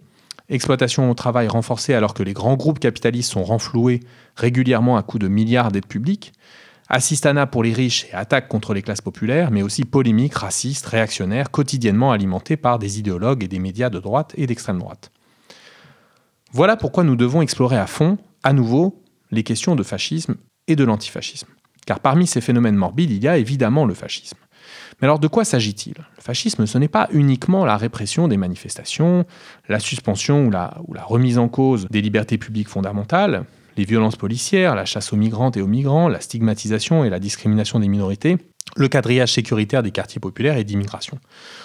exploitation 0.50 1.09
au 1.09 1.13
travail 1.13 1.47
renforcée 1.47 1.93
alors 1.93 2.13
que 2.13 2.23
les 2.23 2.33
grands 2.33 2.55
groupes 2.55 2.79
capitalistes 2.79 3.31
sont 3.31 3.43
renfloués 3.43 4.01
régulièrement 4.35 4.97
à 4.97 5.03
coups 5.03 5.21
de 5.21 5.27
milliards 5.27 5.71
d'aides 5.71 5.85
publiques, 5.85 6.33
assistanat 6.89 7.47
pour 7.47 7.63
les 7.63 7.73
riches 7.73 8.05
et 8.12 8.13
attaques 8.13 8.47
contre 8.47 8.73
les 8.73 8.81
classes 8.81 9.01
populaires, 9.01 9.51
mais 9.51 9.63
aussi 9.63 9.83
polémiques 9.83 10.35
racistes, 10.35 10.85
réactionnaires, 10.85 11.51
quotidiennement 11.51 12.12
alimentées 12.12 12.57
par 12.57 12.79
des 12.79 13.00
idéologues 13.00 13.43
et 13.43 13.47
des 13.47 13.59
médias 13.59 13.89
de 13.89 14.00
droite 14.00 14.33
et 14.38 14.47
d'extrême 14.47 14.79
droite. 14.79 15.12
Voilà 16.51 16.77
pourquoi 16.77 17.03
nous 17.03 17.15
devons 17.15 17.41
explorer 17.41 17.77
à 17.77 17.88
fond, 17.88 18.17
à 18.43 18.53
nouveau, 18.53 19.01
les 19.31 19.43
questions 19.43 19.75
de 19.75 19.83
fascisme 19.83 20.35
et 20.67 20.75
de 20.75 20.83
l'antifascisme. 20.83 21.47
Car 21.85 22.00
parmi 22.00 22.27
ces 22.27 22.41
phénomènes 22.41 22.75
morbides, 22.75 23.12
il 23.12 23.23
y 23.23 23.27
a 23.27 23.38
évidemment 23.38 23.85
le 23.85 23.93
fascisme. 23.93 24.38
Alors 25.03 25.19
de 25.19 25.27
quoi 25.27 25.43
s'agit-il? 25.43 25.95
Le 25.98 26.24
fascisme, 26.24 26.65
ce 26.65 26.77
n'est 26.77 26.88
pas 26.88 27.10
uniquement 27.12 27.65
la 27.65 27.75
répression 27.75 28.29
des 28.29 28.38
manifestations, 28.38 29.25
la 29.67 29.81
suspension 29.81 30.45
ou 30.45 30.50
la, 30.50 30.77
la 30.93 31.03
remise 31.03 31.38
en 31.38 31.50
cause 31.50 31.88
des 31.89 32.01
libertés 32.01 32.38
publiques 32.38 32.69
fondamentales, 32.69 33.43
les 33.75 33.83
violences 33.83 34.15
policières, 34.15 34.75
la 34.75 34.86
chasse 34.86 35.12
aux 35.12 35.17
migrantes 35.17 35.57
et 35.57 35.62
aux 35.62 35.67
migrants, 35.67 36.07
la 36.07 36.22
stigmatisation 36.22 37.03
et 37.03 37.10
la 37.10 37.19
discrimination 37.19 37.81
des 37.81 37.89
minorités, 37.89 38.38
le 38.75 38.88
quadrillage 38.88 39.34
sécuritaire 39.34 39.84
des 39.84 39.91
quartiers 39.91 40.20
populaires 40.20 40.58
et 40.58 40.63
d'immigration. 40.63 41.20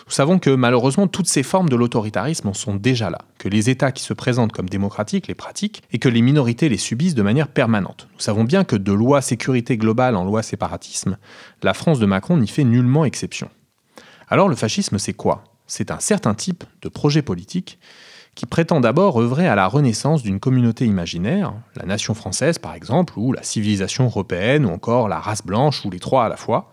Nous 0.07 0.13
savons 0.13 0.39
que 0.39 0.51
malheureusement 0.51 1.07
toutes 1.07 1.27
ces 1.27 1.43
formes 1.43 1.69
de 1.69 1.77
l'autoritarisme 1.77 2.49
en 2.49 2.55
sont 2.55 2.75
déjà 2.75 3.09
là, 3.09 3.21
que 3.39 3.49
les 3.49 3.71
États 3.71 3.93
qui 3.93 4.03
se 4.03 4.13
présentent 4.13 4.53
comme 4.53 4.69
démocratiques 4.69 5.27
les 5.29 5.35
pratiquent 5.35 5.83
et 5.93 5.99
que 5.99 6.09
les 6.09 6.23
minorités 6.23 6.69
les 6.69 6.77
subissent 6.77 7.15
de 7.15 7.23
manière 7.23 7.49
permanente. 7.49 8.09
Nous 8.15 8.21
savons 8.21 8.45
bien 8.45 8.65
que 8.65 8.77
de 8.77 8.93
loi 8.93 9.23
sécurité 9.23 9.77
globale 9.77 10.17
en 10.17 10.25
loi 10.25 10.43
séparatisme, 10.43 11.17
la 11.63 11.75
France 11.75 11.99
de 11.99 12.07
Macron 12.07 12.37
n'y 12.37 12.49
fait 12.49 12.65
nullement 12.65 13.05
exception. 13.05 13.49
Alors 14.29 14.49
le 14.49 14.57
fascisme 14.57 14.99
c'est 14.99 15.15
quoi? 15.15 15.45
C'est 15.67 15.91
un 15.91 16.01
certain 16.01 16.35
type 16.35 16.65
de 16.83 16.89
projet 16.89 17.23
politique 17.23 17.79
qui 18.39 18.47
prétend 18.47 18.79
d'abord 18.79 19.21
œuvrer 19.21 19.49
à 19.49 19.57
la 19.57 19.67
renaissance 19.67 20.23
d'une 20.23 20.39
communauté 20.39 20.87
imaginaire, 20.87 21.55
la 21.75 21.87
nation 21.87 22.15
française 22.15 22.61
par 22.61 22.75
exemple, 22.75 23.15
ou 23.17 23.33
la 23.33 23.43
civilisation 23.43 24.05
européenne, 24.05 24.65
ou 24.65 24.69
encore 24.69 25.09
la 25.09 25.19
race 25.19 25.45
blanche, 25.45 25.85
ou 25.85 25.91
les 25.91 25.99
trois 25.99 26.27
à 26.27 26.29
la 26.29 26.37
fois. 26.37 26.71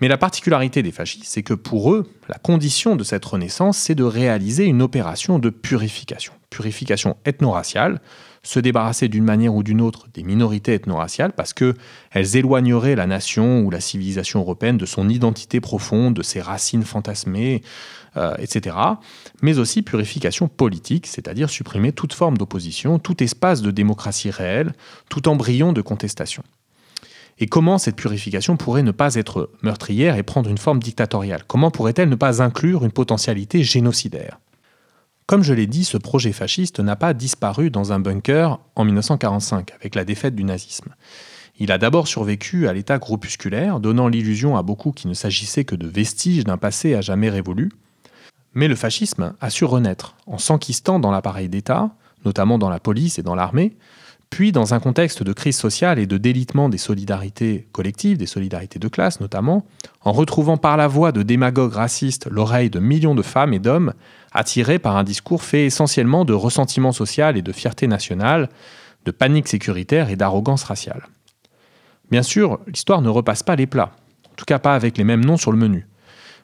Mais 0.00 0.08
la 0.08 0.16
particularité 0.16 0.82
des 0.82 0.92
fascistes, 0.92 1.26
c'est 1.26 1.42
que 1.42 1.54
pour 1.54 1.92
eux, 1.92 2.10
la 2.28 2.38
condition 2.38 2.96
de 2.96 3.04
cette 3.04 3.24
renaissance, 3.24 3.76
c'est 3.76 3.94
de 3.94 4.04
réaliser 4.04 4.64
une 4.64 4.80
opération 4.82 5.38
de 5.38 5.50
purification. 5.50 6.32
Purification 6.48 7.16
ethno-raciale, 7.26 8.00
se 8.42 8.58
débarrasser 8.58 9.08
d'une 9.08 9.24
manière 9.24 9.54
ou 9.54 9.62
d'une 9.62 9.82
autre 9.82 10.06
des 10.14 10.22
minorités 10.22 10.74
ethno-raciales 10.74 11.32
parce 11.32 11.52
qu'elles 11.52 12.36
éloigneraient 12.36 12.96
la 12.96 13.06
nation 13.06 13.60
ou 13.60 13.70
la 13.70 13.80
civilisation 13.80 14.40
européenne 14.40 14.78
de 14.78 14.86
son 14.86 15.08
identité 15.10 15.60
profonde, 15.60 16.14
de 16.14 16.22
ses 16.22 16.40
racines 16.40 16.84
fantasmées, 16.84 17.62
euh, 18.16 18.34
etc. 18.38 18.76
Mais 19.42 19.58
aussi 19.58 19.82
purification 19.82 20.48
politique, 20.48 21.06
c'est-à-dire 21.06 21.50
supprimer 21.50 21.92
toute 21.92 22.14
forme 22.14 22.38
d'opposition, 22.38 22.98
tout 22.98 23.22
espace 23.22 23.60
de 23.60 23.70
démocratie 23.70 24.30
réelle, 24.30 24.72
tout 25.10 25.28
embryon 25.28 25.74
de 25.74 25.82
contestation. 25.82 26.42
Et 27.42 27.46
comment 27.46 27.78
cette 27.78 27.96
purification 27.96 28.58
pourrait 28.58 28.82
ne 28.82 28.90
pas 28.90 29.14
être 29.14 29.50
meurtrière 29.62 30.16
et 30.16 30.22
prendre 30.22 30.50
une 30.50 30.58
forme 30.58 30.78
dictatoriale? 30.78 31.44
Comment 31.46 31.70
pourrait-elle 31.70 32.10
ne 32.10 32.14
pas 32.14 32.42
inclure 32.42 32.84
une 32.84 32.92
potentialité 32.92 33.64
génocidaire? 33.64 34.38
Comme 35.26 35.42
je 35.42 35.54
l'ai 35.54 35.66
dit, 35.66 35.84
ce 35.84 35.96
projet 35.96 36.32
fasciste 36.32 36.80
n'a 36.80 36.96
pas 36.96 37.14
disparu 37.14 37.70
dans 37.70 37.92
un 37.92 38.00
bunker 38.00 38.60
en 38.76 38.84
1945 38.84 39.72
avec 39.72 39.94
la 39.94 40.04
défaite 40.04 40.34
du 40.34 40.44
nazisme. 40.44 40.94
Il 41.58 41.72
a 41.72 41.78
d'abord 41.78 42.08
survécu 42.08 42.68
à 42.68 42.74
l'état 42.74 42.98
groupusculaire, 42.98 43.80
donnant 43.80 44.08
l'illusion 44.08 44.56
à 44.56 44.62
beaucoup 44.62 44.92
qu'il 44.92 45.08
ne 45.08 45.14
s'agissait 45.14 45.64
que 45.64 45.76
de 45.76 45.86
vestiges 45.86 46.44
d'un 46.44 46.58
passé 46.58 46.94
à 46.94 47.00
jamais 47.00 47.30
révolu. 47.30 47.70
Mais 48.52 48.68
le 48.68 48.74
fascisme 48.74 49.34
a 49.40 49.50
su 49.50 49.64
renaître 49.64 50.16
en 50.26 50.36
s'enquistant 50.36 50.98
dans 50.98 51.10
l'appareil 51.10 51.48
d'État, 51.48 51.90
notamment 52.26 52.58
dans 52.58 52.70
la 52.70 52.80
police 52.80 53.18
et 53.18 53.22
dans 53.22 53.34
l'armée, 53.34 53.76
puis, 54.30 54.52
dans 54.52 54.74
un 54.74 54.80
contexte 54.80 55.24
de 55.24 55.32
crise 55.32 55.56
sociale 55.56 55.98
et 55.98 56.06
de 56.06 56.16
délitement 56.16 56.68
des 56.68 56.78
solidarités 56.78 57.66
collectives, 57.72 58.16
des 58.16 58.26
solidarités 58.26 58.78
de 58.78 58.86
classe 58.86 59.20
notamment, 59.20 59.66
en 60.02 60.12
retrouvant 60.12 60.56
par 60.56 60.76
la 60.76 60.86
voix 60.86 61.10
de 61.10 61.22
démagogues 61.22 61.72
racistes 61.72 62.28
l'oreille 62.30 62.70
de 62.70 62.78
millions 62.78 63.16
de 63.16 63.22
femmes 63.22 63.52
et 63.52 63.58
d'hommes 63.58 63.92
attirés 64.32 64.78
par 64.78 64.96
un 64.96 65.02
discours 65.02 65.42
fait 65.42 65.66
essentiellement 65.66 66.24
de 66.24 66.32
ressentiment 66.32 66.92
social 66.92 67.36
et 67.36 67.42
de 67.42 67.50
fierté 67.50 67.88
nationale, 67.88 68.48
de 69.04 69.10
panique 69.10 69.48
sécuritaire 69.48 70.10
et 70.10 70.16
d'arrogance 70.16 70.62
raciale. 70.62 71.08
Bien 72.12 72.22
sûr, 72.22 72.60
l'histoire 72.68 73.02
ne 73.02 73.08
repasse 73.08 73.42
pas 73.42 73.56
les 73.56 73.66
plats, 73.66 73.90
en 74.30 74.34
tout 74.36 74.44
cas 74.44 74.60
pas 74.60 74.76
avec 74.76 74.96
les 74.96 75.04
mêmes 75.04 75.24
noms 75.24 75.38
sur 75.38 75.50
le 75.50 75.58
menu. 75.58 75.88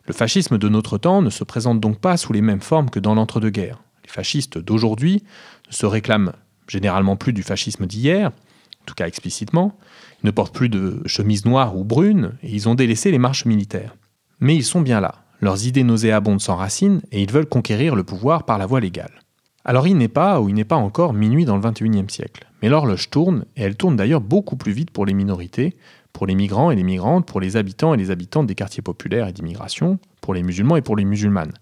Le 0.07 0.13
fascisme 0.13 0.59
de 0.59 0.69
notre 0.69 0.99
temps 0.99 1.23
ne 1.23 1.31
se 1.31 1.45
présente 1.45 1.79
donc 1.79 2.01
pas 2.01 2.17
sous 2.17 2.33
les 2.33 2.43
mêmes 2.43 2.61
formes 2.61 2.91
que 2.91 3.01
dans 3.01 3.15
l'entre-deux-guerres. 3.15 3.81
Les 4.05 4.11
fascistes 4.11 4.59
d'aujourd'hui 4.59 5.23
ne 5.69 5.73
se 5.73 5.87
réclament 5.87 6.33
généralement 6.69 7.17
plus 7.17 7.33
du 7.33 7.43
fascisme 7.43 7.87
d'hier, 7.87 8.29
en 8.29 8.85
tout 8.87 8.95
cas 8.95 9.07
explicitement. 9.07 9.77
Ils 10.23 10.27
ne 10.27 10.31
portent 10.31 10.55
plus 10.55 10.69
de 10.69 11.03
chemise 11.07 11.45
noire 11.45 11.77
ou 11.77 11.85
brune 11.85 12.33
et 12.43 12.51
ils 12.51 12.69
ont 12.69 12.75
délaissé 12.75 13.11
les 13.11 13.19
marches 13.19 13.45
militaires. 13.45 13.97
Mais 14.41 14.55
ils 14.55 14.65
sont 14.65 14.81
bien 14.81 15.01
là. 15.01 15.27
Leurs 15.41 15.67
idées 15.67 15.85
nauséabondes 15.85 16.41
s'enracinent 16.41 17.03
et 17.13 17.23
ils 17.23 17.31
veulent 17.31 17.49
conquérir 17.49 17.95
le 17.95 18.05
pouvoir 18.05 18.45
par 18.45 18.59
la 18.59 18.67
voie 18.67 18.81
légale. 18.81 19.21
Alors 19.65 19.89
il 19.89 19.97
n'est 19.97 20.09
pas, 20.09 20.41
ou 20.41 20.49
il 20.49 20.55
n'est 20.55 20.65
pas 20.65 20.77
encore, 20.77 21.13
minuit 21.13 21.45
dans 21.45 21.57
le 21.57 21.69
XXIe 21.69 22.05
siècle. 22.09 22.47
Mais 22.63 22.69
l'horloge 22.69 23.11
tourne, 23.11 23.45
et 23.57 23.63
elle 23.63 23.77
tourne 23.77 23.97
d'ailleurs 23.97 24.21
beaucoup 24.21 24.57
plus 24.57 24.73
vite 24.73 24.93
pour 24.93 25.05
les 25.05 25.13
minorités, 25.13 25.77
pour 26.13 26.27
les 26.27 26.37
migrants 26.37 26.71
et 26.71 26.77
les 26.77 26.85
migrantes, 26.85 27.27
pour 27.27 27.41
les 27.41 27.57
habitants 27.57 27.93
et 27.93 27.97
les 27.97 28.11
habitantes 28.11 28.47
des 28.47 28.55
quartiers 28.55 28.83
populaires 28.83 29.29
et 29.29 29.33
d'immigration, 29.33 29.99
pour 30.21 30.35
les 30.35 30.43
musulmans 30.43 30.77
et 30.77 30.83
pour 30.83 30.97
les 30.97 31.05
musulmanes. 31.05 31.53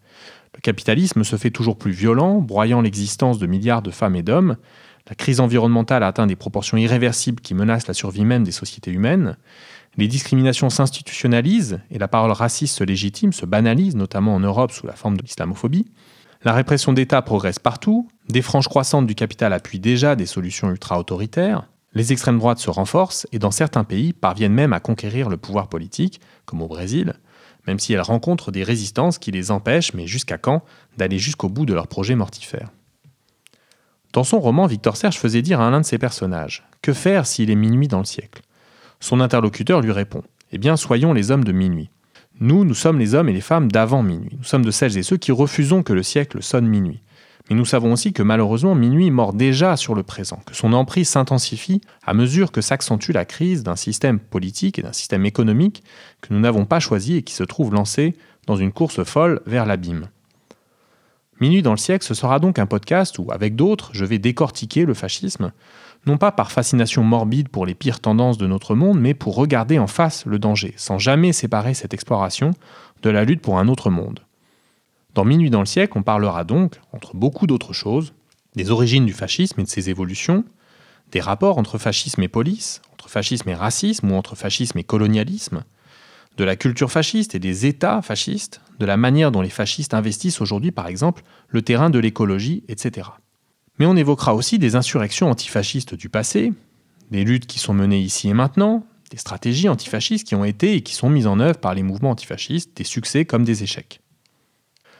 Le 0.54 0.60
capitalisme 0.60 1.24
se 1.24 1.36
fait 1.36 1.50
toujours 1.50 1.76
plus 1.76 1.90
violent, 1.90 2.40
broyant 2.40 2.80
l'existence 2.80 3.38
de 3.38 3.46
milliards 3.46 3.82
de 3.82 3.90
femmes 3.90 4.14
et 4.14 4.22
d'hommes, 4.22 4.56
la 5.08 5.14
crise 5.14 5.40
environnementale 5.40 6.02
a 6.02 6.06
atteint 6.06 6.26
des 6.26 6.36
proportions 6.36 6.78
irréversibles 6.78 7.42
qui 7.42 7.54
menacent 7.54 7.88
la 7.88 7.94
survie 7.94 8.24
même 8.24 8.44
des 8.44 8.52
sociétés 8.52 8.90
humaines. 8.90 9.36
Les 9.96 10.08
discriminations 10.08 10.70
s'institutionnalisent 10.70 11.80
et 11.90 11.98
la 11.98 12.08
parole 12.08 12.32
raciste 12.32 12.78
se 12.78 12.84
légitime, 12.84 13.32
se 13.32 13.44
banalise, 13.44 13.96
notamment 13.96 14.34
en 14.34 14.40
Europe 14.40 14.72
sous 14.72 14.86
la 14.86 14.94
forme 14.94 15.16
de 15.16 15.22
l'islamophobie. 15.22 15.86
La 16.42 16.52
répression 16.52 16.92
d'État 16.92 17.22
progresse 17.22 17.58
partout. 17.58 18.08
Des 18.28 18.42
franges 18.42 18.68
croissantes 18.68 19.06
du 19.06 19.14
capital 19.14 19.52
appuient 19.52 19.78
déjà 19.78 20.16
des 20.16 20.26
solutions 20.26 20.70
ultra-autoritaires. 20.70 21.68
Les 21.92 22.12
extrêmes 22.12 22.38
droites 22.38 22.58
se 22.58 22.70
renforcent 22.70 23.26
et 23.30 23.38
dans 23.38 23.50
certains 23.50 23.84
pays 23.84 24.12
parviennent 24.12 24.52
même 24.52 24.72
à 24.72 24.80
conquérir 24.80 25.28
le 25.28 25.36
pouvoir 25.36 25.68
politique, 25.68 26.20
comme 26.44 26.60
au 26.60 26.66
Brésil, 26.66 27.14
même 27.66 27.78
si 27.78 27.92
elles 27.92 28.00
rencontrent 28.00 28.50
des 28.50 28.64
résistances 28.64 29.18
qui 29.18 29.30
les 29.30 29.50
empêchent, 29.50 29.94
mais 29.94 30.06
jusqu'à 30.06 30.38
quand, 30.38 30.64
d'aller 30.96 31.18
jusqu'au 31.18 31.48
bout 31.48 31.66
de 31.66 31.74
leurs 31.74 31.88
projets 31.88 32.16
mortifères. 32.16 32.70
Dans 34.14 34.22
son 34.22 34.38
roman, 34.38 34.66
Victor 34.66 34.96
Serge 34.96 35.18
faisait 35.18 35.42
dire 35.42 35.60
à 35.60 35.68
l'un 35.72 35.80
de 35.80 35.84
ses 35.84 35.98
personnages 35.98 36.62
Que 36.82 36.92
faire 36.92 37.26
s'il 37.26 37.50
est 37.50 37.56
minuit 37.56 37.88
dans 37.88 37.98
le 37.98 38.04
siècle? 38.04 38.42
Son 39.00 39.20
interlocuteur 39.20 39.80
lui 39.80 39.90
répond 39.90 40.22
Eh 40.52 40.58
bien, 40.58 40.76
soyons 40.76 41.12
les 41.12 41.32
hommes 41.32 41.42
de 41.42 41.50
minuit. 41.50 41.90
Nous, 42.38 42.64
nous 42.64 42.74
sommes 42.74 43.00
les 43.00 43.16
hommes 43.16 43.28
et 43.28 43.32
les 43.32 43.40
femmes 43.40 43.72
d'avant 43.72 44.04
minuit. 44.04 44.36
Nous 44.38 44.44
sommes 44.44 44.64
de 44.64 44.70
celles 44.70 44.96
et 44.96 45.02
ceux 45.02 45.16
qui 45.16 45.32
refusons 45.32 45.82
que 45.82 45.92
le 45.92 46.04
siècle 46.04 46.44
sonne 46.44 46.68
minuit. 46.68 47.02
Mais 47.50 47.56
nous 47.56 47.64
savons 47.64 47.92
aussi 47.92 48.12
que 48.12 48.22
malheureusement, 48.22 48.76
minuit 48.76 49.10
mord 49.10 49.32
déjà 49.32 49.76
sur 49.76 49.96
le 49.96 50.04
présent, 50.04 50.38
que 50.46 50.54
son 50.54 50.74
emprise 50.74 51.08
s'intensifie 51.08 51.80
à 52.06 52.14
mesure 52.14 52.52
que 52.52 52.60
s'accentue 52.60 53.10
la 53.10 53.24
crise 53.24 53.64
d'un 53.64 53.74
système 53.74 54.20
politique 54.20 54.78
et 54.78 54.82
d'un 54.82 54.92
système 54.92 55.26
économique 55.26 55.82
que 56.20 56.32
nous 56.32 56.38
n'avons 56.38 56.66
pas 56.66 56.78
choisi 56.78 57.16
et 57.16 57.22
qui 57.22 57.34
se 57.34 57.42
trouve 57.42 57.74
lancé 57.74 58.14
dans 58.46 58.54
une 58.54 58.70
course 58.70 59.02
folle 59.02 59.40
vers 59.44 59.66
l'abîme. 59.66 60.06
Minuit 61.40 61.62
dans 61.62 61.72
le 61.72 61.76
siècle, 61.76 62.04
ce 62.04 62.14
sera 62.14 62.38
donc 62.38 62.58
un 62.58 62.66
podcast 62.66 63.18
où, 63.18 63.30
avec 63.32 63.56
d'autres, 63.56 63.90
je 63.92 64.04
vais 64.04 64.18
décortiquer 64.18 64.84
le 64.84 64.94
fascisme, 64.94 65.52
non 66.06 66.16
pas 66.16 66.30
par 66.30 66.52
fascination 66.52 67.02
morbide 67.02 67.48
pour 67.48 67.66
les 67.66 67.74
pires 67.74 68.00
tendances 68.00 68.38
de 68.38 68.46
notre 68.46 68.74
monde, 68.74 69.00
mais 69.00 69.14
pour 69.14 69.34
regarder 69.34 69.78
en 69.78 69.86
face 69.86 70.26
le 70.26 70.38
danger, 70.38 70.74
sans 70.76 70.98
jamais 70.98 71.32
séparer 71.32 71.74
cette 71.74 71.94
exploration 71.94 72.52
de 73.02 73.10
la 73.10 73.24
lutte 73.24 73.40
pour 73.40 73.58
un 73.58 73.68
autre 73.68 73.90
monde. 73.90 74.20
Dans 75.14 75.24
Minuit 75.24 75.50
dans 75.50 75.60
le 75.60 75.66
siècle, 75.66 75.96
on 75.96 76.02
parlera 76.02 76.44
donc, 76.44 76.80
entre 76.92 77.16
beaucoup 77.16 77.46
d'autres 77.46 77.72
choses, 77.72 78.12
des 78.54 78.70
origines 78.70 79.06
du 79.06 79.12
fascisme 79.12 79.60
et 79.60 79.64
de 79.64 79.68
ses 79.68 79.90
évolutions, 79.90 80.44
des 81.10 81.20
rapports 81.20 81.58
entre 81.58 81.78
fascisme 81.78 82.22
et 82.22 82.28
police, 82.28 82.80
entre 82.92 83.08
fascisme 83.08 83.48
et 83.48 83.54
racisme 83.54 84.10
ou 84.10 84.14
entre 84.14 84.36
fascisme 84.36 84.78
et 84.78 84.84
colonialisme, 84.84 85.64
de 86.36 86.44
la 86.44 86.56
culture 86.56 86.90
fasciste 86.90 87.34
et 87.34 87.38
des 87.38 87.66
États 87.66 88.02
fascistes, 88.02 88.60
de 88.78 88.86
la 88.86 88.96
manière 88.96 89.30
dont 89.30 89.40
les 89.40 89.50
fascistes 89.50 89.94
investissent 89.94 90.40
aujourd'hui, 90.40 90.72
par 90.72 90.88
exemple, 90.88 91.22
le 91.48 91.62
terrain 91.62 91.90
de 91.90 91.98
l'écologie, 91.98 92.64
etc. 92.68 93.08
Mais 93.78 93.86
on 93.86 93.96
évoquera 93.96 94.34
aussi 94.34 94.58
des 94.58 94.76
insurrections 94.76 95.30
antifascistes 95.30 95.94
du 95.94 96.08
passé, 96.08 96.52
des 97.10 97.24
luttes 97.24 97.46
qui 97.46 97.58
sont 97.58 97.74
menées 97.74 98.00
ici 98.00 98.28
et 98.28 98.34
maintenant, 98.34 98.86
des 99.10 99.16
stratégies 99.16 99.68
antifascistes 99.68 100.26
qui 100.26 100.34
ont 100.34 100.44
été 100.44 100.74
et 100.74 100.82
qui 100.82 100.94
sont 100.94 101.10
mises 101.10 101.26
en 101.26 101.38
œuvre 101.38 101.58
par 101.58 101.74
les 101.74 101.82
mouvements 101.82 102.10
antifascistes, 102.10 102.76
des 102.76 102.84
succès 102.84 103.24
comme 103.24 103.44
des 103.44 103.62
échecs. 103.62 104.00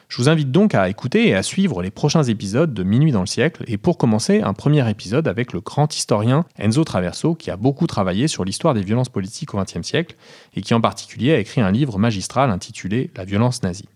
Je 0.07 0.17
vous 0.21 0.29
invite 0.29 0.51
donc 0.51 0.75
à 0.75 0.87
écouter 0.89 1.27
et 1.27 1.35
à 1.35 1.43
suivre 1.43 1.81
les 1.81 1.91
prochains 1.91 2.23
épisodes 2.23 2.73
de 2.73 2.83
Minuit 2.83 3.11
dans 3.11 3.21
le 3.21 3.25
siècle, 3.25 3.63
et 3.67 3.77
pour 3.77 3.97
commencer, 3.97 4.41
un 4.41 4.53
premier 4.53 4.87
épisode 4.89 5.27
avec 5.27 5.51
le 5.51 5.61
grand 5.61 5.93
historien 5.95 6.45
Enzo 6.57 6.83
Traverso, 6.83 7.35
qui 7.35 7.49
a 7.51 7.57
beaucoup 7.57 7.87
travaillé 7.87 8.27
sur 8.27 8.45
l'histoire 8.45 8.73
des 8.73 8.83
violences 8.83 9.09
politiques 9.09 9.53
au 9.53 9.57
XXe 9.57 9.81
siècle, 9.81 10.15
et 10.55 10.61
qui 10.61 10.73
en 10.73 10.81
particulier 10.81 11.33
a 11.33 11.39
écrit 11.39 11.61
un 11.61 11.71
livre 11.71 11.97
magistral 11.97 12.51
intitulé 12.51 13.11
La 13.15 13.25
violence 13.25 13.63
nazie. 13.63 13.89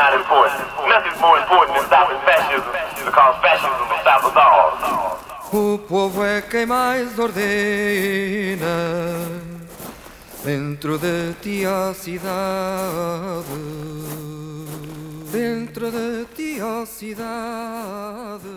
Not 0.00 0.14
important. 0.14 0.64
Nothing's 0.88 1.20
more 1.20 1.36
important 1.38 1.76
than 1.76 1.86
stopping 1.86 2.20
fascism 2.24 2.72
because 3.04 3.34
fascism 3.44 3.84
will 3.90 4.00
stop 4.00 4.24
us 4.24 4.36
all. 4.36 4.70
O 5.52 5.78
povo 5.78 6.24
é 6.24 6.40
quem 6.40 6.64
mais 6.64 7.18
ordena 7.18 8.66
dentro 10.44 10.96
de 10.96 11.34
ti 11.42 11.66
a 11.66 11.92
cidade. 11.92 13.48
Dentro 15.30 15.90
de 15.90 16.24
ti 16.34 16.60
a 16.60 16.86
cidade. 16.86 18.48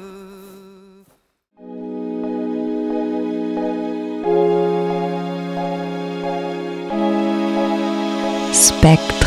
Spectre 8.53 9.22